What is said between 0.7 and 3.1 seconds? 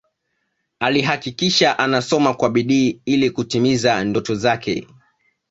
Alihakikisha anasoma kwa bidii